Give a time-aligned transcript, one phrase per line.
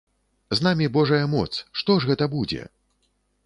[0.59, 1.51] З намі божая моц,
[1.83, 2.61] што ж гэта будзе?